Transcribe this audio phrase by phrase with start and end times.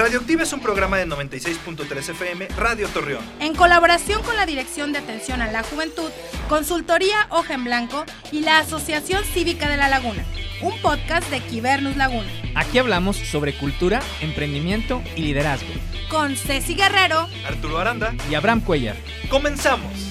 [0.00, 3.22] Radioactiva es un programa de 96.3 FM, Radio Torreón.
[3.38, 6.10] En colaboración con la Dirección de Atención a la Juventud,
[6.48, 10.24] Consultoría Hoja en Blanco y la Asociación Cívica de la Laguna,
[10.62, 12.30] un podcast de Quibernus Laguna.
[12.54, 15.68] Aquí hablamos sobre cultura, emprendimiento y liderazgo.
[16.08, 18.96] Con Ceci Guerrero, Arturo Aranda y Abraham Cuellar.
[19.28, 20.09] ¡Comenzamos!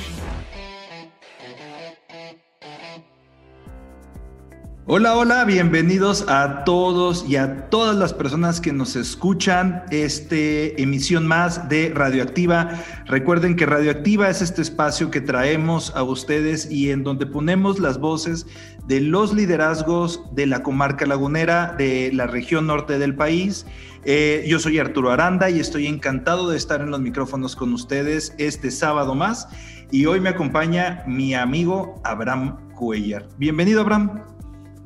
[4.91, 11.27] Hola, hola, bienvenidos a todos y a todas las personas que nos escuchan este emisión
[11.27, 12.71] más de Radioactiva.
[13.05, 17.99] Recuerden que Radioactiva es este espacio que traemos a ustedes y en donde ponemos las
[17.99, 18.47] voces
[18.87, 23.67] de los liderazgos de la comarca lagunera, de la región norte del país.
[24.05, 28.33] Eh, yo soy Arturo Aranda y estoy encantado de estar en los micrófonos con ustedes
[28.39, 29.49] este sábado más.
[29.91, 33.27] Y hoy me acompaña mi amigo Abraham Cuellar.
[33.37, 34.38] Bienvenido, Abraham.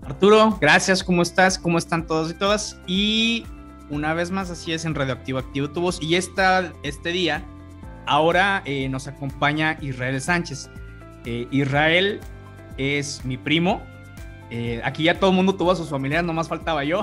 [0.05, 1.57] Arturo, gracias, ¿cómo estás?
[1.57, 2.77] ¿Cómo están todos y todas?
[2.87, 3.45] Y
[3.89, 6.01] una vez más, así es en Radioactivo Activo Tubos.
[6.01, 7.45] Y esta, este día,
[8.05, 10.69] ahora eh, nos acompaña Israel Sánchez.
[11.25, 12.19] Eh, Israel
[12.77, 13.81] es mi primo.
[14.49, 17.01] Eh, aquí ya todo el mundo tuvo a sus familiares, nomás faltaba yo.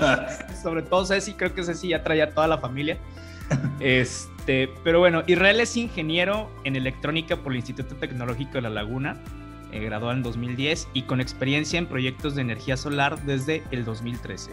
[0.62, 2.98] Sobre todo Ceci, creo que Ceci ya traía toda la familia.
[3.80, 9.22] Este, pero bueno, Israel es ingeniero en electrónica por el Instituto Tecnológico de La Laguna
[9.74, 14.52] eh, graduado en 2010 y con experiencia en proyectos de energía solar desde el 2013.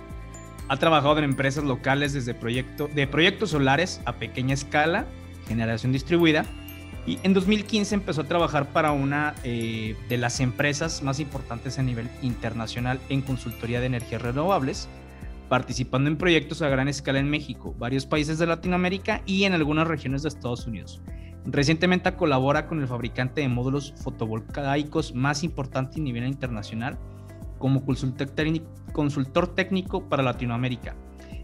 [0.67, 5.05] Ha trabajado en empresas locales desde proyecto, de proyectos solares a pequeña escala,
[5.47, 6.45] generación distribuida,
[7.05, 11.83] y en 2015 empezó a trabajar para una eh, de las empresas más importantes a
[11.83, 14.87] nivel internacional en consultoría de energías renovables,
[15.49, 19.87] participando en proyectos a gran escala en México, varios países de Latinoamérica y en algunas
[19.87, 21.01] regiones de Estados Unidos.
[21.45, 26.97] Recientemente colabora con el fabricante de módulos fotovoltaicos más importante a nivel internacional
[27.57, 30.95] como consultor técnico para Latinoamérica.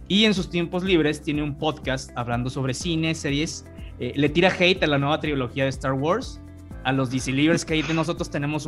[0.07, 3.65] Y en sus tiempos libres tiene un podcast hablando sobre cine, series.
[3.99, 6.39] Eh, le tira hate a la nueva trilogía de Star Wars,
[6.83, 8.67] a los DC Livers que ahí de nosotros tenemos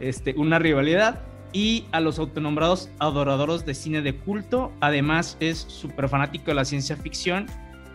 [0.00, 1.20] este, una rivalidad
[1.52, 4.72] y a los autonombrados adoradores de cine de culto.
[4.80, 7.46] Además es súper fanático de la ciencia ficción.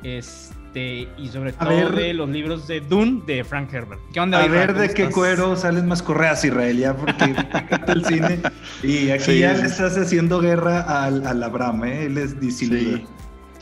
[0.03, 4.01] Este, este, y sobre todo de los libros de Dune de Frank Herbert.
[4.11, 7.33] ¿Qué onda, A ver de qué cuero salen más correas, Israel, ya porque
[7.87, 8.41] el cine.
[8.83, 12.05] Y aquí ya le estás haciendo guerra al, al Abraham, ¿eh?
[12.07, 13.05] Él es DC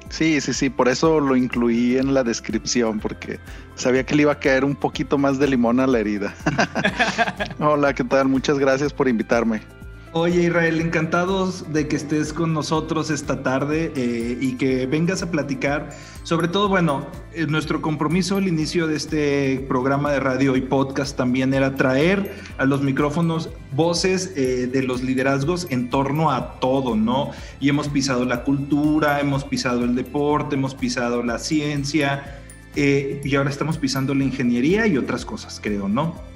[0.09, 3.40] Sí, sí, sí, por eso lo incluí en la descripción, porque
[3.75, 6.34] sabía que le iba a caer un poquito más de limón a la herida.
[7.59, 8.28] Hola, ¿qué tal?
[8.28, 9.62] Muchas gracias por invitarme.
[10.16, 15.31] Oye Israel, encantados de que estés con nosotros esta tarde eh, y que vengas a
[15.31, 15.90] platicar.
[16.22, 21.18] Sobre todo, bueno, eh, nuestro compromiso al inicio de este programa de radio y podcast
[21.18, 26.96] también era traer a los micrófonos voces eh, de los liderazgos en torno a todo,
[26.96, 27.31] ¿no?
[27.59, 32.40] Y hemos pisado la cultura, hemos pisado el deporte, hemos pisado la ciencia
[32.75, 36.32] y ahora estamos pisando la ingeniería y otras cosas, creo, ¿no?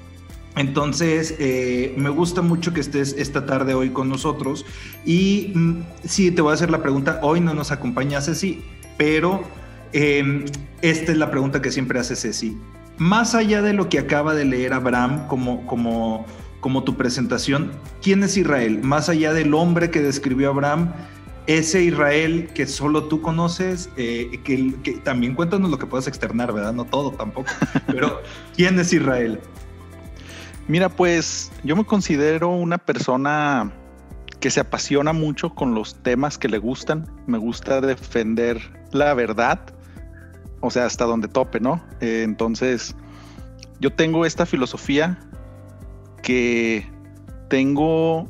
[0.58, 4.66] Entonces, eh, me gusta mucho que estés esta tarde hoy con nosotros.
[5.04, 7.20] Y mm, sí, te voy a hacer la pregunta.
[7.22, 8.64] Hoy no nos acompaña Ceci,
[8.96, 9.44] pero
[9.92, 10.46] em,
[10.82, 12.58] esta es la pregunta que siempre hace Ceci.
[12.96, 16.26] Más allá de lo que acaba de leer Abraham como, como,
[16.58, 17.70] como tu presentación,
[18.02, 18.80] ¿quién es Israel?
[18.82, 20.92] Más allá del hombre que describió Abraham,
[21.46, 26.52] ese Israel que solo tú conoces, eh, que, que, también cuéntanos lo que puedas externar,
[26.52, 26.72] ¿verdad?
[26.72, 27.48] No todo tampoco,
[27.86, 28.20] pero
[28.56, 29.38] ¿quién es Israel?
[30.68, 33.72] Mira, pues yo me considero una persona
[34.38, 37.10] que se apasiona mucho con los temas que le gustan.
[37.26, 38.60] Me gusta defender
[38.92, 39.58] la verdad,
[40.60, 41.82] o sea, hasta donde tope, ¿no?
[42.00, 42.94] Eh, entonces,
[43.80, 45.18] yo tengo esta filosofía
[46.22, 46.86] que
[47.48, 48.28] tengo,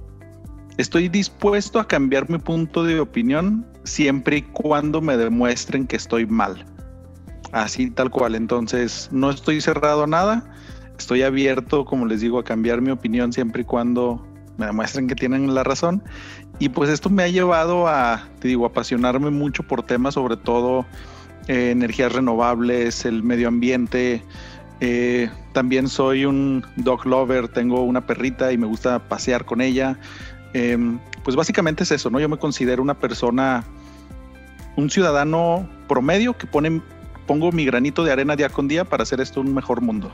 [0.76, 6.24] estoy dispuesto a cambiar mi punto de opinión siempre y cuando me demuestren que estoy
[6.24, 6.64] mal.
[7.50, 8.36] Así tal cual.
[8.36, 10.54] Entonces, no estoy cerrado a nada
[10.98, 14.26] estoy abierto, como les digo, a cambiar mi opinión siempre y cuando
[14.58, 16.02] me demuestren que tienen la razón.
[16.58, 20.84] Y pues esto me ha llevado a, te digo, apasionarme mucho por temas, sobre todo
[21.46, 24.22] eh, energías renovables, el medio ambiente.
[24.80, 29.98] Eh, también soy un dog lover, tengo una perrita y me gusta pasear con ella.
[30.52, 32.18] Em, pues básicamente es eso, ¿no?
[32.18, 33.64] Yo me considero una persona,
[34.76, 36.82] un ciudadano promedio que pone,
[37.26, 40.10] pongo mi granito de arena día con día para hacer esto un mejor mundo.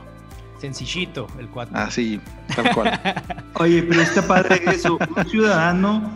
[0.59, 1.75] Sencillito el cuatro.
[1.77, 2.19] Ah, sí,
[2.55, 2.99] tal cual.
[3.55, 4.97] Oye, pero está padre eso.
[5.15, 6.09] Un ciudadano,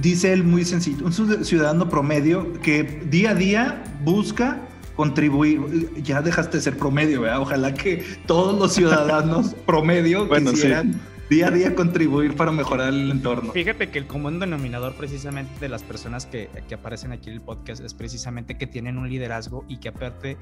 [0.00, 1.12] dice él muy sencillo, un
[1.44, 4.60] ciudadano promedio que día a día busca
[4.96, 5.90] contribuir.
[6.02, 7.40] Ya dejaste de ser promedio, ¿verdad?
[7.40, 13.52] Ojalá que todos los ciudadanos promedio quisieran día a día contribuir para mejorar el entorno.
[13.52, 17.40] Fíjate que el común denominador precisamente de las personas que, que aparecen aquí en el
[17.40, 20.36] podcast es precisamente que tienen un liderazgo y que aparte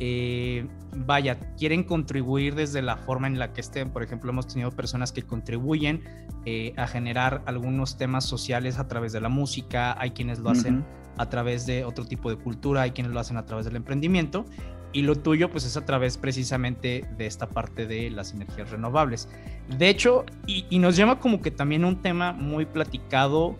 [0.00, 3.90] eh, vaya, quieren contribuir desde la forma en la que estén.
[3.90, 6.04] Por ejemplo, hemos tenido personas que contribuyen
[6.44, 10.84] eh, a generar algunos temas sociales a través de la música, hay quienes lo hacen
[11.16, 14.44] a través de otro tipo de cultura, hay quienes lo hacen a través del emprendimiento.
[14.92, 19.28] Y lo tuyo, pues es a través precisamente de esta parte de las energías renovables.
[19.76, 23.56] De hecho, y, y nos llama como que también un tema muy platicado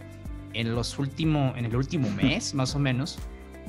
[0.54, 3.18] en los últimos, en el último mes, más o menos,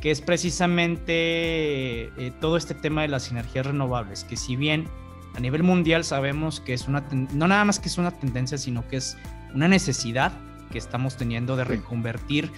[0.02, 4.88] que es precisamente eh, todo este tema de las energías renovables, que si bien
[5.36, 8.88] a nivel mundial sabemos que es una, no nada más que es una tendencia, sino
[8.88, 9.18] que es
[9.54, 10.32] una necesidad
[10.72, 12.52] que estamos teniendo de reconvertir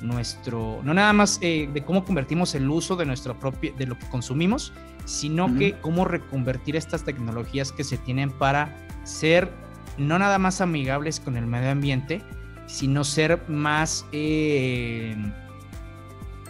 [0.00, 3.98] nuestro, no nada más eh, de cómo convertimos el uso de nuestro propio, de lo
[3.98, 4.72] que consumimos,
[5.04, 9.50] sino que cómo reconvertir estas tecnologías que se tienen para ser
[9.98, 12.22] no nada más amigables con el medio ambiente,
[12.66, 15.16] sino ser más eh,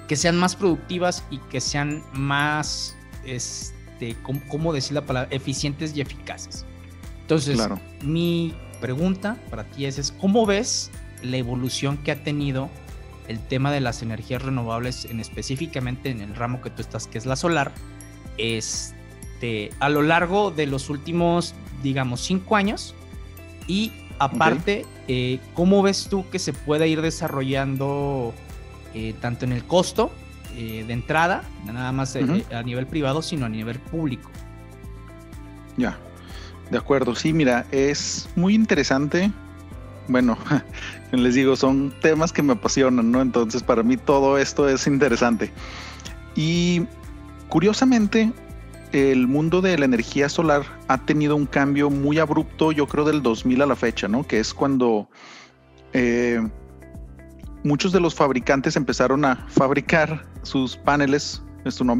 [0.09, 4.17] que sean más productivas y que sean más, este,
[4.49, 5.29] ¿cómo, decir la palabra?
[5.31, 6.65] Eficientes y eficaces.
[7.23, 7.59] Entonces,
[8.03, 10.91] mi pregunta para ti es, ¿cómo ves
[11.23, 12.71] la evolución que ha tenido
[13.29, 17.19] el tema de las energías renovables, en específicamente en el ramo que tú estás, que
[17.19, 17.73] es la solar,
[18.39, 22.95] este, a lo largo de los últimos, digamos, cinco años?
[23.67, 28.33] Y aparte, eh, ¿cómo ves tú que se puede ir desarrollando
[28.95, 30.11] eh, tanto en el costo
[30.57, 34.31] eh, de entrada, nada más a nivel privado, sino a nivel público.
[35.77, 35.99] Ya,
[36.71, 37.15] de acuerdo.
[37.15, 39.31] Sí, mira, es muy interesante.
[40.09, 40.39] Bueno,
[41.13, 43.21] les digo, son temas que me apasionan, ¿no?
[43.21, 45.53] Entonces, para mí todo esto es interesante.
[46.35, 46.87] Y
[47.49, 48.33] curiosamente,
[48.93, 53.23] el mundo de la energía solar ha tenido un cambio muy abrupto, yo creo, del
[53.23, 54.27] 2000 a la fecha, ¿no?
[54.27, 55.09] Que es cuando
[57.67, 61.43] muchos de los fabricantes empezaron a fabricar sus paneles,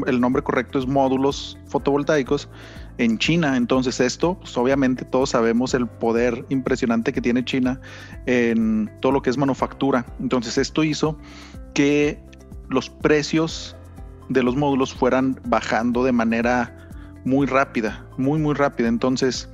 [0.05, 2.47] el nombre correcto es módulos fotovoltaicos,
[2.97, 3.57] en China.
[3.57, 7.79] Entonces esto, pues obviamente todos sabemos el poder impresionante que tiene China
[8.25, 10.05] en todo lo que es manufactura.
[10.19, 11.17] Entonces esto hizo
[11.73, 12.19] que
[12.69, 13.75] los precios
[14.29, 16.75] de los módulos fueran bajando de manera
[17.23, 18.87] muy rápida, muy, muy rápida.
[18.87, 19.49] Entonces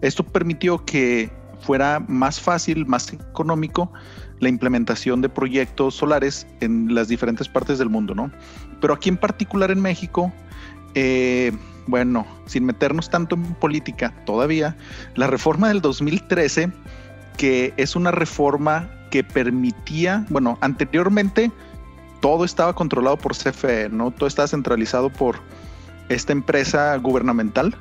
[0.00, 1.30] esto permitió que
[1.60, 3.92] fuera más fácil, más económico
[4.40, 8.32] la implementación de proyectos solares en las diferentes partes del mundo, ¿no?
[8.80, 10.32] Pero aquí en particular en México,
[10.94, 11.52] eh,
[11.86, 14.76] bueno, sin meternos tanto en política todavía,
[15.14, 16.70] la reforma del 2013,
[17.36, 21.50] que es una reforma que permitía, bueno, anteriormente
[22.20, 24.10] todo estaba controlado por CFE, ¿no?
[24.10, 25.40] Todo estaba centralizado por
[26.08, 27.74] esta empresa gubernamental,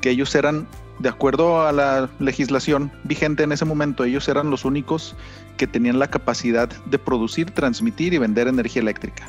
[0.00, 0.66] que ellos eran,
[1.00, 5.16] de acuerdo a la legislación vigente en ese momento, ellos eran los únicos
[5.56, 9.28] que tenían la capacidad de producir, transmitir y vender energía eléctrica.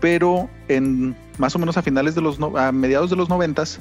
[0.00, 2.38] Pero en más o menos a finales de los
[2.72, 3.80] mediados de los noventas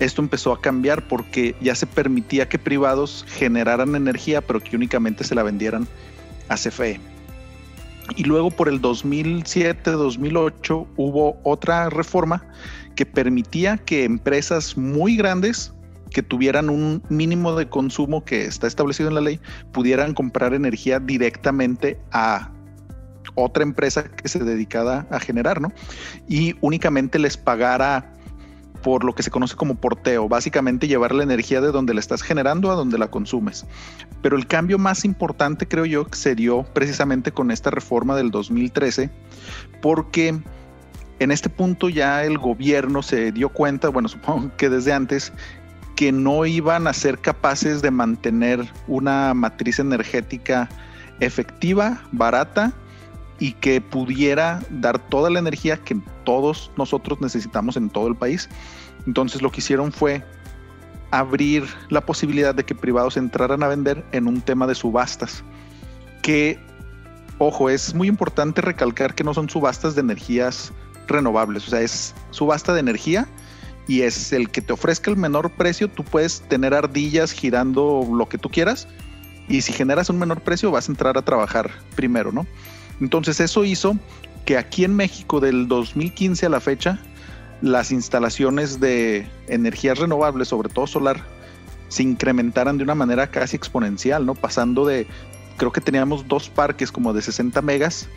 [0.00, 5.24] esto empezó a cambiar porque ya se permitía que privados generaran energía, pero que únicamente
[5.24, 5.88] se la vendieran
[6.48, 7.00] a CFE.
[8.16, 12.46] Y luego por el 2007-2008 hubo otra reforma
[12.94, 15.72] que permitía que empresas muy grandes
[16.10, 19.40] que tuvieran un mínimo de consumo que está establecido en la ley,
[19.72, 22.50] pudieran comprar energía directamente a
[23.38, 25.72] otra empresa que se dedicara a generar, ¿no?
[26.28, 28.12] Y únicamente les pagara
[28.82, 32.22] por lo que se conoce como porteo, básicamente llevar la energía de donde la estás
[32.22, 33.66] generando a donde la consumes.
[34.22, 39.10] Pero el cambio más importante creo yo se dio precisamente con esta reforma del 2013,
[39.82, 40.38] porque
[41.18, 45.32] en este punto ya el gobierno se dio cuenta, bueno, supongo que desde antes,
[45.96, 50.68] que no iban a ser capaces de mantener una matriz energética
[51.18, 52.72] efectiva, barata
[53.38, 58.48] y que pudiera dar toda la energía que todos nosotros necesitamos en todo el país.
[59.06, 60.24] Entonces lo que hicieron fue
[61.10, 65.42] abrir la posibilidad de que privados entraran a vender en un tema de subastas.
[66.22, 66.58] Que,
[67.38, 70.72] ojo, es muy importante recalcar que no son subastas de energías
[71.06, 73.26] renovables, o sea, es subasta de energía
[73.86, 78.28] y es el que te ofrezca el menor precio, tú puedes tener ardillas girando lo
[78.28, 78.86] que tú quieras
[79.48, 82.46] y si generas un menor precio vas a entrar a trabajar primero, ¿no?
[83.00, 83.96] Entonces eso hizo
[84.44, 86.98] que aquí en México del 2015 a la fecha
[87.60, 91.20] las instalaciones de energías renovables, sobre todo solar,
[91.88, 94.34] se incrementaran de una manera casi exponencial, ¿no?
[94.34, 95.06] Pasando de,
[95.56, 98.08] creo que teníamos dos parques como de 60 megas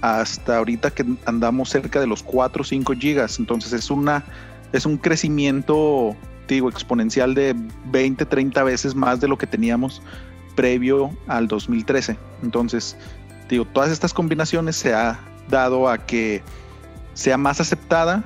[0.00, 3.38] hasta ahorita que andamos cerca de los 4 o 5 gigas.
[3.38, 4.24] Entonces es una
[4.72, 6.16] es un crecimiento
[6.48, 7.54] digo, exponencial de
[7.86, 10.02] 20, 30 veces más de lo que teníamos
[10.54, 12.16] previo al 2013.
[12.42, 12.96] Entonces,
[13.48, 16.42] digo, todas estas combinaciones se ha dado a que
[17.14, 18.24] sea más aceptada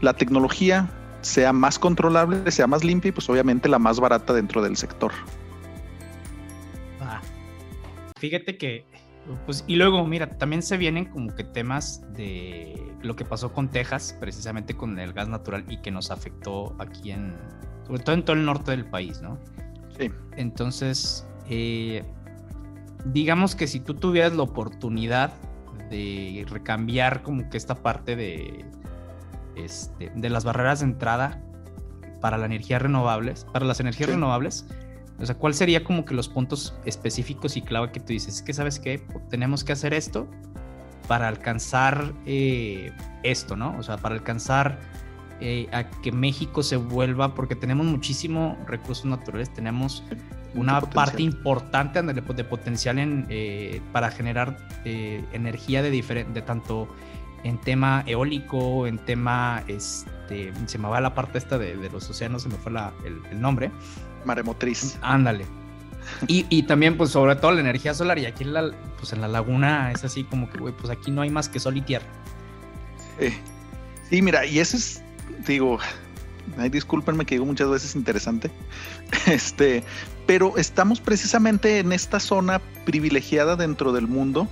[0.00, 0.88] la tecnología,
[1.22, 5.12] sea más controlable, sea más limpia y pues obviamente la más barata dentro del sector.
[7.00, 7.20] Ah,
[8.18, 8.86] fíjate que,
[9.44, 13.68] pues, y luego, mira, también se vienen como que temas de lo que pasó con
[13.68, 17.34] Texas, precisamente con el gas natural y que nos afectó aquí en,
[17.86, 19.38] sobre todo en todo el norte del país, ¿no?
[19.98, 20.10] Sí.
[20.36, 22.04] Entonces, eh,
[23.12, 25.32] digamos que si tú tuvieras la oportunidad
[25.90, 28.64] de recambiar como que esta parte de,
[29.54, 31.42] este, de las barreras de entrada
[32.20, 34.14] para la energía renovables, para las energías Sí.
[34.14, 34.66] renovables,
[35.18, 38.36] o sea, ¿cuál sería como que los puntos específicos y clave que tú dices?
[38.36, 38.98] Es que sabes que
[39.30, 40.26] tenemos que hacer esto
[41.08, 43.76] para alcanzar eh, esto, ¿no?
[43.78, 44.78] O sea, para alcanzar
[45.40, 50.02] eh, a que México se vuelva, porque tenemos muchísimo recursos naturales, tenemos
[50.56, 56.88] una parte importante pues, de potencial en, eh, para generar eh, energía de, de tanto
[57.44, 62.08] en tema eólico, en tema, este, se me va la parte esta de, de los
[62.10, 63.70] océanos, se me fue la- el, el nombre,
[64.24, 64.98] Maremotriz.
[65.02, 65.46] ándale.
[66.28, 69.20] Y, y también, pues, sobre todo la energía solar, y aquí en la, pues, en
[69.20, 71.80] la laguna es así como que, güey, pues aquí no hay más que sol y
[71.80, 72.06] tierra.
[73.18, 73.36] Eh,
[74.08, 75.02] sí, mira, y eso es,
[75.48, 75.78] digo,
[76.58, 78.50] ay, discúlpenme que digo muchas veces interesante,
[79.26, 79.84] este,
[80.26, 84.48] pero estamos precisamente en esta zona privilegiada dentro del mundo.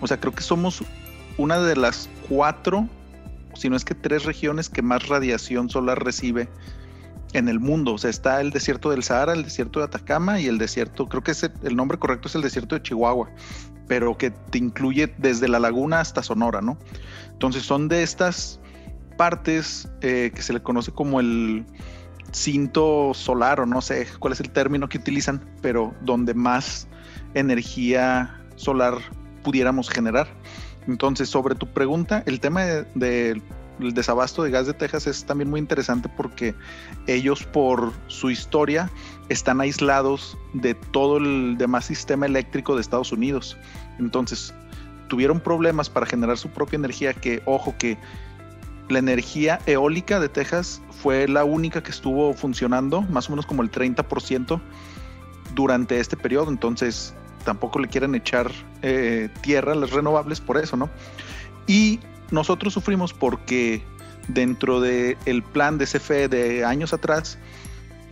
[0.00, 0.82] O sea, creo que somos
[1.38, 2.88] una de las cuatro,
[3.54, 6.48] si no es que tres regiones que más radiación solar recibe
[7.32, 7.94] en el mundo.
[7.94, 11.22] O sea, está el desierto del Sahara, el desierto de Atacama y el desierto, creo
[11.22, 13.30] que el, el nombre correcto es el desierto de Chihuahua,
[13.88, 16.76] pero que te incluye desde la laguna hasta Sonora, ¿no?
[17.32, 18.60] Entonces son de estas
[19.16, 21.64] partes eh, que se le conoce como el
[22.32, 26.86] cinto solar o no sé cuál es el término que utilizan, pero donde más
[27.34, 28.94] energía solar
[29.42, 30.28] pudiéramos generar.
[30.86, 33.42] Entonces, sobre tu pregunta, el tema del de,
[33.80, 36.54] el desabasto de gas de Texas es también muy interesante porque
[37.06, 38.90] ellos por su historia
[39.28, 43.56] están aislados de todo el demás sistema eléctrico de Estados Unidos.
[43.98, 44.54] Entonces,
[45.08, 47.98] tuvieron problemas para generar su propia energía que, ojo, que
[48.88, 53.62] la energía eólica de Texas fue la única que estuvo funcionando, más o menos como
[53.62, 54.60] el 30%
[55.54, 56.50] durante este periodo.
[56.50, 57.14] Entonces,
[57.44, 58.50] tampoco le quieren echar
[58.82, 60.90] eh, tierra a las renovables por eso, ¿no?
[61.66, 62.00] Y
[62.30, 63.82] nosotros sufrimos porque
[64.28, 67.38] dentro del el plan de CFE de años atrás,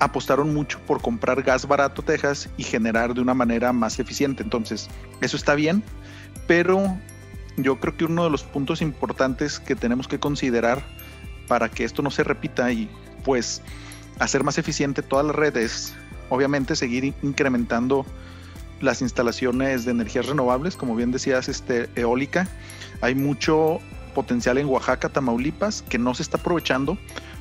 [0.01, 4.43] apostaron mucho por comprar gas barato Texas y generar de una manera más eficiente.
[4.43, 4.89] Entonces,
[5.21, 5.83] eso está bien,
[6.47, 6.99] pero
[7.57, 10.83] yo creo que uno de los puntos importantes que tenemos que considerar
[11.49, 12.89] para que esto no se repita y
[13.25, 13.63] pues
[14.19, 15.95] hacer más eficiente toda la red es
[16.31, 18.07] obviamente seguir incrementando
[18.81, 22.49] las instalaciones de energías renovables, como bien decías, este, eólica.
[23.01, 23.81] Hay mucho
[24.15, 26.99] potencial en Oaxaca, Tamaulipas, que no se está aprovechando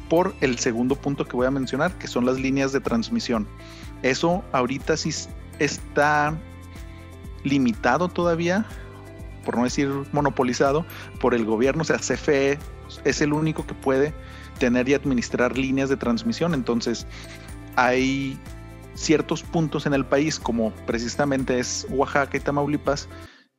[0.10, 3.48] por el segundo punto que voy a mencionar, que son las líneas de transmisión.
[4.02, 5.12] Eso ahorita sí
[5.60, 6.38] está
[7.44, 8.66] limitado todavía,
[9.44, 10.86] por no decir monopolizado,
[11.20, 12.58] por el gobierno, o sea, CFE
[13.04, 14.14] es el único que puede
[14.60, 16.54] tener y administrar líneas de transmisión.
[16.54, 17.08] Entonces,
[17.76, 18.38] hay
[18.96, 23.10] ciertos puntos en el país, como precisamente es Oaxaca y Tamaulipas,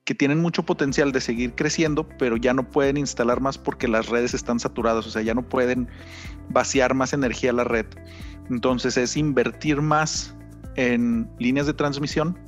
[0.04, 4.08] que tienen mucho potencial de seguir creciendo, pero ya no pueden instalar más porque las
[4.08, 5.88] redes están saturadas, o sea, ya no pueden
[6.50, 7.86] vaciar más energía a la red.
[8.50, 10.34] Entonces es invertir más
[10.76, 12.38] en líneas de transmisión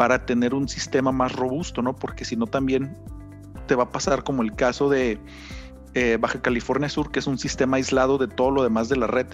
[0.00, 1.94] para tener un sistema más robusto, ¿no?
[1.94, 2.96] Porque si no también
[3.66, 5.20] te va a pasar como el caso de
[5.92, 9.08] eh, Baja California Sur, que es un sistema aislado de todo lo demás de la
[9.08, 9.26] red.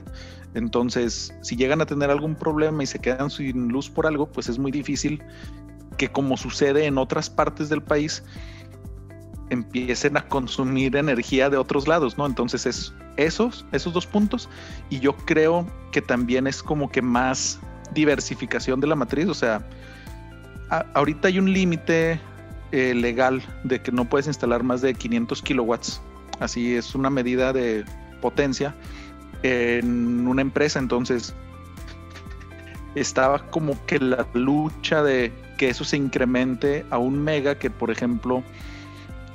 [0.54, 4.48] Entonces, si llegan a tener algún problema y se quedan sin luz por algo, pues
[4.48, 5.22] es muy difícil
[5.98, 8.24] que como sucede en otras partes del país,
[9.50, 12.26] empiecen a consumir energía de otros lados, ¿no?
[12.26, 14.48] Entonces es esos, esos dos puntos
[14.90, 17.60] y yo creo que también es como que más
[17.94, 19.64] diversificación de la matriz, o sea,
[20.68, 22.20] ahorita hay un límite
[22.72, 26.00] eh, legal de que no puedes instalar más de 500 kilowatts,
[26.40, 27.84] así es una medida de
[28.20, 28.74] potencia
[29.42, 31.34] en una empresa, entonces
[32.94, 37.90] estaba como que la lucha de que eso se incremente a un mega que por
[37.90, 38.42] ejemplo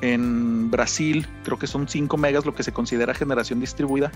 [0.01, 4.11] en Brasil creo que son 5 megas lo que se considera generación distribuida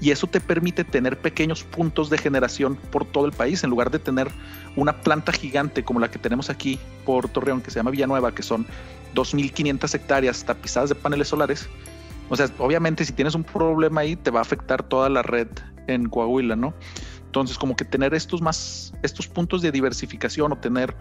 [0.00, 3.90] y eso te permite tener pequeños puntos de generación por todo el país en lugar
[3.90, 4.28] de tener
[4.76, 8.42] una planta gigante como la que tenemos aquí por Torreón que se llama Villanueva que
[8.42, 8.66] son
[9.14, 11.68] 2.500 hectáreas tapizadas de paneles solares
[12.28, 15.48] o sea obviamente si tienes un problema ahí te va a afectar toda la red
[15.86, 16.74] en Coahuila, ¿no?
[17.26, 20.96] Entonces, como que tener estos más, estos puntos de diversificación o tener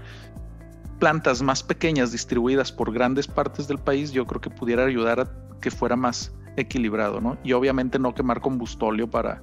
[0.99, 5.31] plantas más pequeñas distribuidas por grandes partes del país, yo creo que pudiera ayudar a
[5.61, 7.37] que fuera más equilibrado, ¿no?
[7.43, 9.41] Y obviamente no quemar combustóleo para,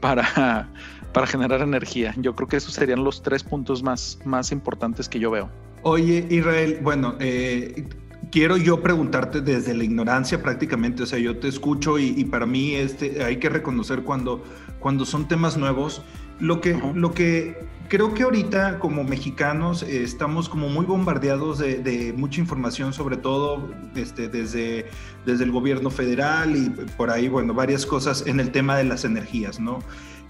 [0.00, 0.68] para,
[1.12, 2.14] para generar energía.
[2.18, 5.50] Yo creo que esos serían los tres puntos más, más importantes que yo veo.
[5.82, 7.88] Oye, Israel, bueno, eh,
[8.30, 12.74] quiero yo preguntarte desde la ignorancia prácticamente, o sea, yo te escucho y, para mí
[12.74, 14.44] este, hay que reconocer cuando,
[14.78, 16.02] cuando son temas nuevos.
[16.42, 17.56] Lo que, lo que
[17.88, 23.70] creo que ahorita como mexicanos eh, estamos como muy bombardeados de, mucha información, sobre todo
[23.94, 24.86] este, desde,
[25.24, 29.04] desde el gobierno federal y por ahí, bueno, varias cosas en el tema de las
[29.04, 29.78] energías, ¿no?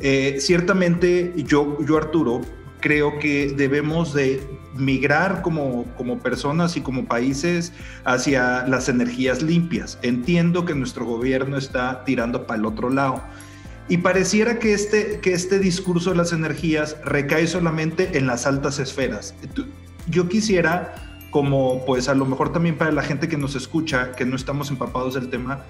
[0.00, 2.42] Eh, ciertamente yo, yo, Arturo,
[2.81, 7.73] creo que debemos de migrar como, como personas y como países
[8.04, 9.99] hacia las energías limpias.
[10.02, 13.23] Entiendo que nuestro gobierno está tirando para el otro lado.
[13.89, 18.79] Y pareciera que este, que este discurso de las energías recae solamente en las altas
[18.79, 19.35] esferas.
[20.09, 20.95] Yo quisiera,
[21.31, 24.71] como pues a lo mejor también para la gente que nos escucha, que no estamos
[24.71, 25.65] empapados del tema,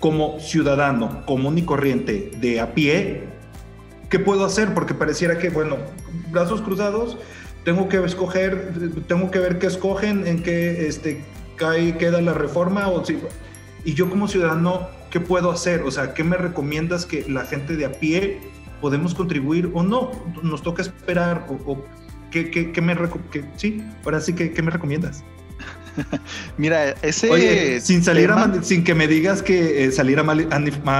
[0.00, 3.28] como ciudadano común y corriente de a pie,
[4.10, 4.74] ¿qué puedo hacer?
[4.74, 5.76] Porque pareciera que, bueno,
[6.32, 7.16] brazos cruzados,
[7.64, 8.72] tengo que escoger,
[9.06, 13.16] tengo que ver qué escogen, en qué este, cae, queda la reforma, o si,
[13.84, 15.82] y yo como ciudadano, ¿qué puedo hacer?
[15.82, 18.40] O sea, ¿qué me recomiendas que la gente de a pie
[18.80, 20.10] podemos contribuir o no?
[20.42, 21.46] ¿Nos toca esperar?
[21.66, 21.84] ¿O,
[22.30, 22.96] qué, qué, qué, me
[23.30, 25.24] que, sí, ahora sí, ¿qué, qué me recomiendas?
[26.56, 27.80] Mira, ese.
[27.80, 28.30] sin salir
[28.62, 30.22] sin que me digas que eh, salir a,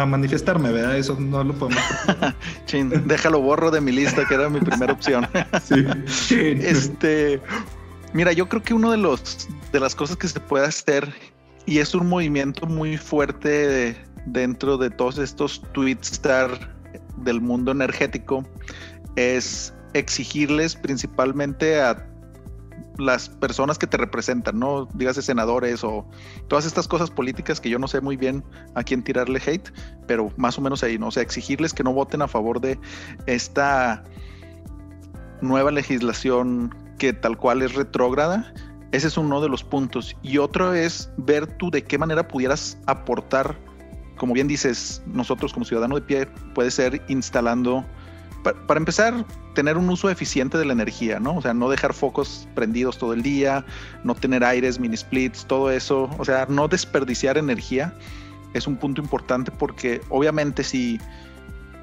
[0.06, 0.96] manifestarme, ¿verdad?
[0.96, 1.82] Eso no lo podemos.
[3.06, 5.26] déjalo borro de mi lista, que era mi primera opción.
[5.62, 6.34] sí.
[6.38, 7.40] Este.
[8.12, 11.12] Mira, yo creo que uno de los de las cosas que se puede hacer
[11.66, 15.62] y es un movimiento muy fuerte dentro de todos estos
[16.02, 16.74] star
[17.18, 18.44] del mundo energético
[19.16, 22.08] es exigirles principalmente a
[22.98, 26.06] las personas que te representan, no dígase senadores o
[26.48, 29.72] todas estas cosas políticas que yo no sé muy bien a quién tirarle hate,
[30.06, 31.08] pero más o menos ahí, ¿no?
[31.08, 32.78] O sea, exigirles que no voten a favor de
[33.26, 34.04] esta
[35.40, 38.52] nueva legislación que tal cual es retrógrada
[38.92, 40.16] ese es uno de los puntos.
[40.22, 43.56] Y otro es ver tú de qué manera pudieras aportar,
[44.16, 47.84] como bien dices, nosotros como ciudadano de pie, puede ser instalando,
[48.42, 49.24] para, empezar,
[49.54, 51.36] tener un uso eficiente de la energía, ¿no?
[51.36, 53.64] O sea, no dejar focos prendidos todo el día,
[54.04, 56.10] no tener aires, mini splits, todo eso.
[56.18, 57.94] O sea, no desperdiciar energía
[58.54, 61.00] es un punto importante porque obviamente si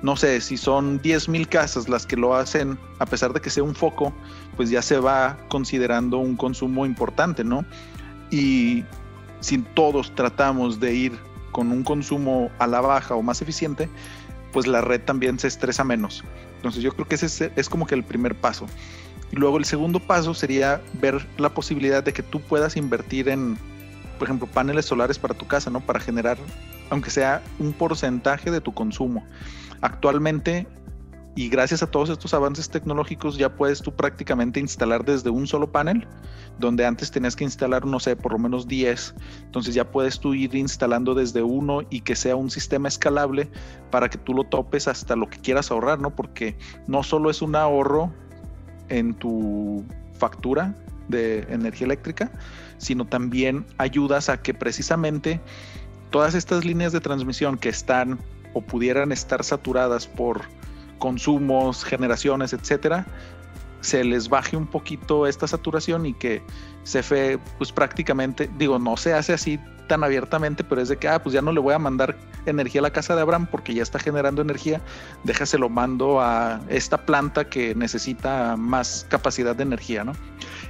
[0.02, 3.64] no sé, si son 10.000 casas las que lo hacen, a pesar de que sea
[3.64, 4.14] un foco,
[4.56, 7.66] pues ya se va considerando un consumo importante, ¿no?
[8.32, 8.86] Y
[9.42, 11.20] si todos tratamos de ir
[11.52, 13.90] con un consumo a la baja o más eficiente,
[14.54, 16.24] pues la red también se estresa menos.
[16.58, 18.66] Entonces yo creo que ese es, como que el primer paso.
[19.32, 23.58] Y luego el segundo paso sería ver la posibilidad de que tú puedas invertir en,
[24.18, 25.82] por ejemplo, paneles solares para tu casa, ¿no?
[25.82, 26.38] Para generar,
[26.90, 29.24] aunque sea un porcentaje de tu consumo.
[29.82, 30.68] Actualmente,
[31.36, 35.72] y gracias a todos estos avances tecnológicos, ya puedes tú prácticamente instalar desde un solo
[35.72, 36.06] panel,
[36.60, 39.16] donde antes tenías que instalar, no sé, por lo menos 10.
[39.46, 43.50] Entonces ya puedes tú ir instalando desde uno y que sea un sistema escalable
[43.90, 46.14] para que tú lo topes hasta lo que quieras ahorrar, ¿no?
[46.14, 48.12] Porque no solo es un ahorro
[48.90, 49.86] en tu
[50.18, 50.76] factura
[51.08, 52.32] de energía eléctrica,
[52.78, 55.40] sino también ayudas a que precisamente
[56.10, 58.20] todas estas líneas de transmisión que están
[58.54, 60.42] o pudieran estar saturadas por
[60.98, 63.06] consumos, generaciones, etcétera,
[63.82, 66.42] se les baje un poquito esta saturación y que
[66.84, 71.22] CFE pues prácticamente, digo, no se hace así tan abiertamente, pero es de que, ah,
[71.22, 73.82] pues ya no le voy a mandar energía a la casa de Abraham porque ya
[73.82, 74.82] está generando energía,
[75.24, 80.14] déjaselo mando a esta planta que necesita más capacidad de energía, ¿no?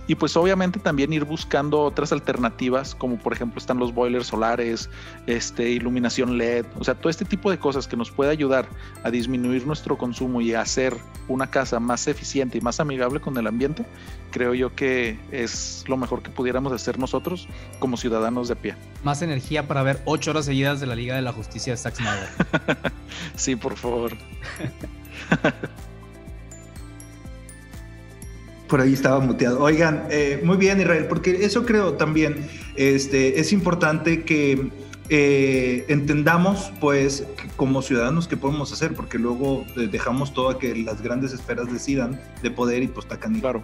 [0.09, 4.89] Y pues obviamente también ir buscando otras alternativas, como por ejemplo están los boilers solares,
[5.27, 8.67] este, iluminación LED, o sea, todo este tipo de cosas que nos puede ayudar
[9.03, 13.37] a disminuir nuestro consumo y a hacer una casa más eficiente y más amigable con
[13.37, 13.85] el ambiente,
[14.31, 18.75] creo yo que es lo mejor que pudiéramos hacer nosotros como ciudadanos de pie.
[19.03, 21.97] Más energía para ver ocho horas seguidas de la Liga de la Justicia de Zack
[21.97, 22.29] Snyder.
[23.35, 24.13] sí, por favor.
[28.69, 29.61] Por ahí estaba muteado.
[29.61, 34.69] Oigan, eh, muy bien Israel, porque eso creo también este, es importante que
[35.09, 40.75] eh, entendamos, pues, como ciudadanos qué podemos hacer, porque luego eh, dejamos todo a que
[40.75, 43.39] las grandes esferas decidan de poder y pues tacan.
[43.39, 43.63] Claro.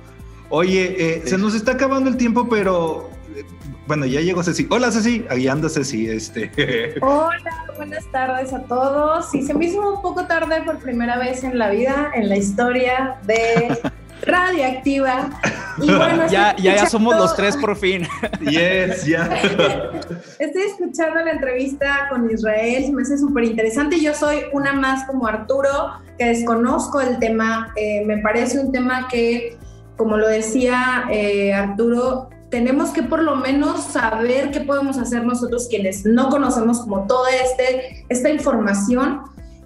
[0.50, 3.44] Oye, eh, se nos está acabando el tiempo, pero eh,
[3.88, 4.68] bueno, ya llegó Ceci.
[4.70, 6.08] Hola Ceci, ahí anda Ceci.
[6.08, 6.52] Este.
[7.02, 9.34] Hola, buenas tardes a todos.
[9.34, 12.38] Y se me hizo un poco tarde por primera vez en la vida, en la
[12.38, 13.78] historia de
[14.26, 15.30] Radioactiva.
[15.78, 18.08] Y bueno, ya, ya, ya somos los tres por fin.
[18.42, 19.26] Yes, ya.
[20.40, 24.00] Estoy escuchando la entrevista con Israel, me hace súper interesante.
[24.00, 27.74] Yo soy una más como Arturo, que desconozco el tema.
[27.76, 29.58] Eh, me parece un tema que,
[29.98, 35.68] como lo decía eh, Arturo, tenemos que por lo menos saber qué podemos hacer nosotros
[35.70, 39.22] quienes no conocemos como toda este, esta información.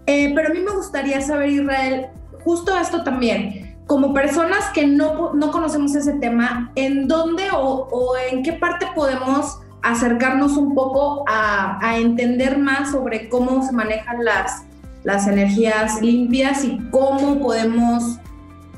[0.06, 2.08] Eh, pero a mí me gustaría saber, Israel,
[2.44, 8.16] justo esto también, como personas que no, no conocemos ese tema, ¿en dónde o, o,
[8.32, 14.24] en qué parte podemos acercarnos un poco a, a, entender más sobre cómo se manejan
[14.24, 14.62] las,
[15.04, 18.20] las energías limpias y cómo podemos,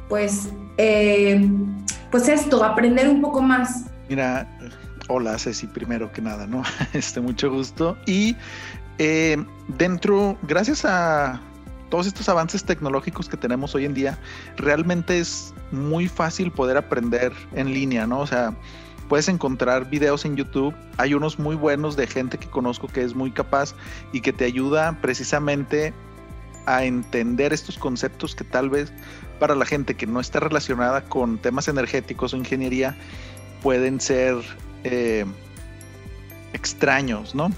[0.07, 0.47] pues,
[0.77, 1.45] eh,
[2.09, 3.87] pues esto, aprender un poco más?
[4.07, 4.47] Mira,
[5.09, 6.63] hola Ceci, primero que nada, ¿no?
[6.93, 7.97] Este, mucho gusto.
[8.05, 8.37] Y
[8.97, 9.43] eh,
[9.77, 11.41] dentro, gracias a
[11.91, 14.17] todos estos avances tecnológicos que tenemos hoy en día,
[14.55, 18.21] realmente es muy fácil poder aprender en línea, ¿no?
[18.21, 18.55] O sea,
[19.09, 23.13] puedes encontrar videos en YouTube, hay unos muy buenos de gente que conozco que es
[23.13, 23.75] muy capaz
[24.13, 25.93] y que te ayuda precisamente
[26.65, 28.93] a entender estos conceptos que tal vez
[29.39, 32.95] para la gente que no está relacionada con temas energéticos o ingeniería,
[33.61, 34.35] pueden ser
[34.85, 35.25] eh,
[36.53, 37.51] extraños, ¿no?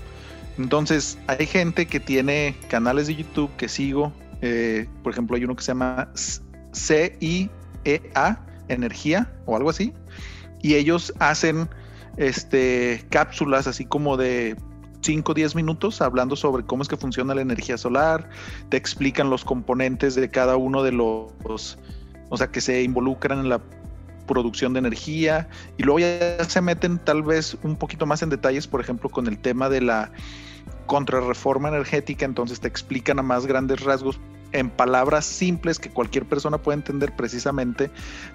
[0.57, 4.11] Entonces, hay gente que tiene canales de YouTube que sigo.
[4.45, 6.09] Eh, por ejemplo, hay uno que se llama
[6.75, 7.49] CIEA,
[8.67, 9.93] Energía o algo así.
[10.61, 11.69] Y ellos hacen
[12.17, 14.57] este, cápsulas así como de
[15.01, 18.29] 5 o 10 minutos hablando sobre cómo es que funciona la energía solar.
[18.67, 21.77] Te explican los componentes de cada uno de los,
[22.29, 23.61] o sea, que se involucran en la
[24.27, 28.67] producción de energía y luego ya se meten tal vez un poquito más en detalles,
[28.67, 30.11] por ejemplo, con el tema de la
[30.85, 34.19] contrarreforma energética, entonces te explican a más grandes rasgos
[34.53, 37.91] en palabras simples que cualquier persona puede entender precisamente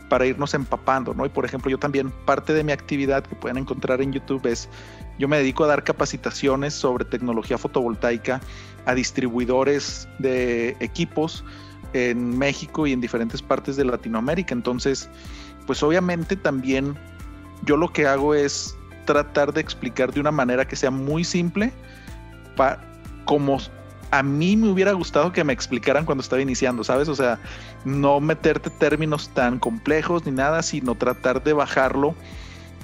[0.09, 1.25] para irnos empapando, ¿no?
[1.25, 4.69] Y por ejemplo, yo también parte de mi actividad que pueden encontrar en YouTube es
[5.19, 8.41] yo me dedico a dar capacitaciones sobre tecnología fotovoltaica
[8.87, 11.45] a distribuidores de equipos
[11.93, 14.55] en México y en diferentes partes de Latinoamérica.
[14.55, 15.09] Entonces,
[15.67, 16.97] pues obviamente también
[17.65, 21.73] yo lo que hago es tratar de explicar de una manera que sea muy simple,
[22.57, 22.81] pa,
[23.25, 23.59] como
[24.11, 27.09] a mí me hubiera gustado que me explicaran cuando estaba iniciando, ¿sabes?
[27.09, 27.39] O sea,
[27.85, 32.15] no meterte términos tan complejos ni nada, sino tratar de bajarlo.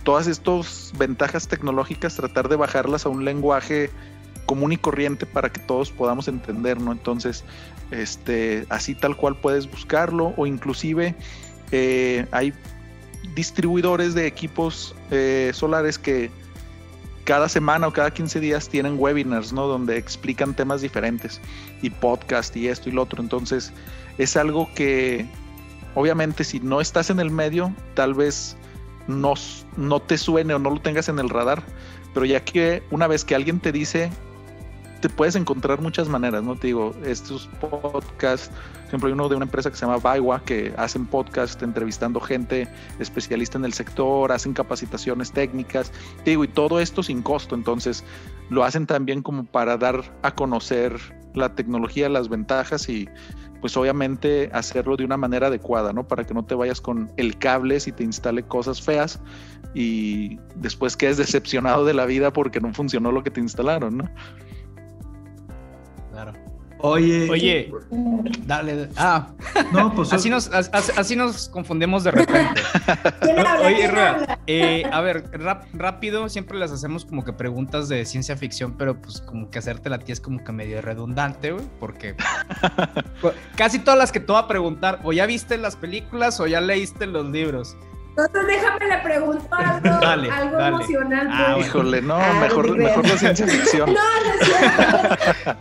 [0.03, 3.91] Todas estas ventajas tecnológicas, tratar de bajarlas a un lenguaje
[4.45, 6.93] común y corriente para que todos podamos entender, ¿no?
[6.93, 7.45] Entonces,
[7.91, 11.15] este, así tal cual puedes buscarlo o inclusive
[11.73, 12.53] eh, hay
[13.35, 16.31] distribuidores de equipos eh, solares que
[17.25, 19.67] cada semana o cada 15 días tienen webinars, ¿no?
[19.67, 21.41] Donde explican temas diferentes
[21.83, 23.23] y podcast y esto y lo otro.
[23.23, 23.73] Entonces
[24.19, 25.27] es algo que
[25.95, 28.57] obviamente si no estás en el medio, tal vez
[29.09, 29.35] no,
[29.77, 31.63] no te suene o no lo tengas en el radar.
[32.13, 34.11] Pero ya que una vez que alguien te dice
[35.05, 36.57] te puedes encontrar muchas maneras, ¿no?
[36.57, 40.43] Te digo, estos podcasts, por ejemplo, hay uno de una empresa que se llama Baiwa,
[40.43, 42.67] que hacen podcast entrevistando gente
[42.99, 45.93] especialista en el sector, hacen capacitaciones técnicas,
[46.25, 48.03] te digo, y todo esto sin costo, entonces
[48.49, 50.99] lo hacen también como para dar a conocer
[51.35, 53.07] la tecnología, las ventajas y
[53.61, 56.09] pues obviamente hacerlo de una manera adecuada, ¿no?
[56.09, 59.21] Para que no te vayas con el cable si te instale cosas feas
[59.75, 64.11] y después quedes decepcionado de la vida porque no funcionó lo que te instalaron, ¿no?
[66.87, 67.73] Oye, oye,
[68.47, 68.91] dale.
[68.97, 69.29] Ah,
[69.73, 72.61] no, pues así nos, así, nos confundimos de repente.
[73.65, 73.91] oye,
[74.47, 75.31] eh, a ver,
[75.73, 79.89] rápido, siempre las hacemos como que preguntas de ciencia ficción, pero pues como que hacerte
[79.89, 82.17] la tía es como que medio redundante, güey, porque
[83.57, 86.61] casi todas las que te voy a preguntar, o ya viste las películas o ya
[86.61, 87.77] leíste los libros.
[88.17, 90.77] Entonces déjame le pregunto algo, dale, algo dale.
[90.77, 91.29] emocional.
[91.31, 93.93] Ah, híjole, no, mejor, mejor la ciencia ficción.
[93.95, 95.53] no, no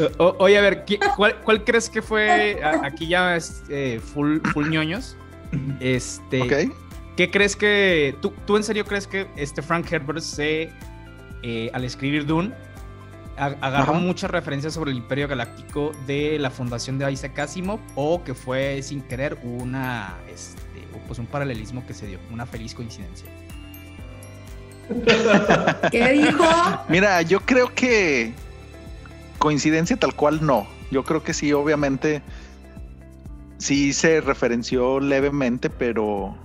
[0.00, 0.84] es oye, a ver,
[1.16, 2.60] ¿cuál, crees que fue?
[2.82, 5.16] Aquí ya es eh, full, full ñoños.
[5.80, 6.72] Este.
[7.16, 8.16] ¿Qué crees que.
[8.22, 10.72] Tú, tú en serio crees que este Frank Herbert se.
[11.42, 12.52] Eh, al escribir Dune.
[13.36, 18.34] Agarró muchas referencias sobre el Imperio Galáctico de la fundación de Isaac Asimov o que
[18.34, 20.60] fue sin querer una este,
[21.10, 23.28] pues un paralelismo que se dio, una feliz coincidencia.
[25.90, 26.44] ¿Qué dijo?
[26.88, 28.32] Mira, yo creo que
[29.40, 30.68] coincidencia tal cual no.
[30.92, 32.22] Yo creo que sí, obviamente,
[33.58, 36.36] sí se referenció levemente, pero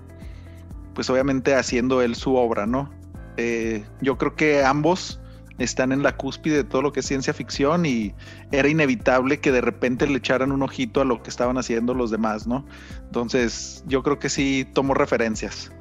[0.96, 2.92] pues obviamente haciendo él su obra, ¿no?
[3.38, 5.20] Eh, yo creo que ambos
[5.58, 8.14] están en la cúspide de todo lo que es ciencia ficción y
[8.52, 12.12] era inevitable que de repente le echaran un ojito a lo que estaban haciendo los
[12.12, 12.66] demás, ¿no?
[13.06, 15.72] Entonces, yo creo que sí tomo referencias.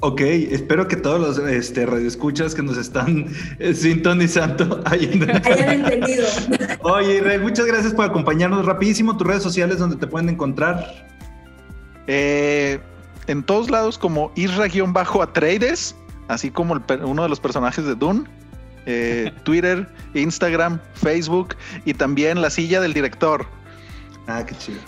[0.00, 3.26] Ok, espero que todos los este, radioescuchas que nos están
[3.58, 6.26] eh, sintonizando hayan, entendido.
[6.82, 8.66] Oye, Israel, muchas gracias por acompañarnos.
[8.66, 11.06] Rapidísimo, tus redes sociales donde te pueden encontrar.
[12.06, 12.78] Eh,
[13.26, 15.96] en todos lados como Isra-Atreides,
[16.28, 18.24] así como uno de los personajes de Dune.
[18.86, 23.46] Eh, Twitter, Instagram, Facebook y también la silla del director.
[24.26, 24.78] Ah, qué chido.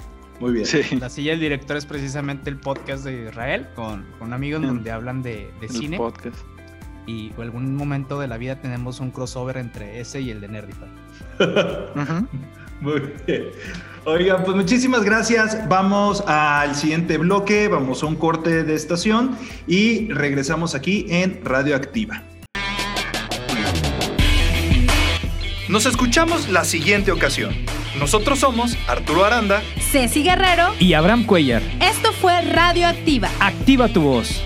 [0.40, 0.66] Muy bien.
[1.00, 5.22] La silla del director es precisamente el podcast de Israel con, con amigos donde hablan
[5.22, 5.96] de, de cine.
[5.96, 6.38] Podcast.
[7.06, 10.48] Y en algún momento de la vida tenemos un crossover entre ese y el de
[10.48, 10.88] Nerdify.
[12.80, 13.44] Muy bien.
[14.04, 15.68] Oigan, pues muchísimas gracias.
[15.68, 19.36] Vamos al siguiente bloque, vamos a un corte de estación
[19.66, 22.22] y regresamos aquí en Radioactiva.
[25.68, 27.54] Nos escuchamos la siguiente ocasión.
[27.98, 31.62] Nosotros somos Arturo Aranda, Ceci Guerrero y Abraham Cuellar.
[31.82, 33.28] Esto fue Radioactiva.
[33.40, 34.42] Activa tu voz.